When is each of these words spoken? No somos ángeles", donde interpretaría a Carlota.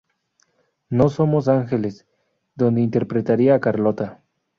No 0.89 1.09
somos 1.09 1.47
ángeles", 1.47 2.07
donde 2.55 2.81
interpretaría 2.81 3.53
a 3.53 3.59
Carlota. 3.59 4.23